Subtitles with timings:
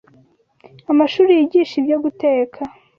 [0.91, 2.59] amashuri yigisha ibyo guteka